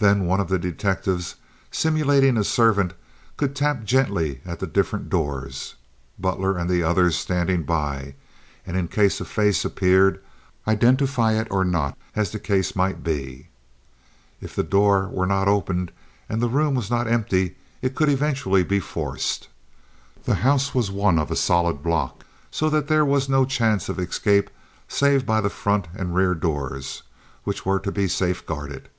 [0.00, 1.36] Then one of the detectives
[1.70, 2.92] simulating a servant
[3.38, 9.24] could tap gently at the different doors—Butler and the others standing by—and in case a
[9.24, 10.22] face appeared
[10.68, 13.48] identify it or not, as the case might be.
[14.42, 15.90] If the door was not opened
[16.28, 19.48] and the room was not empty, it could eventually be forced.
[20.24, 23.98] The house was one of a solid block, so that there was no chance of
[23.98, 24.50] escape
[24.86, 27.04] save by the front and rear doors,
[27.44, 28.90] which were to be safe guarded.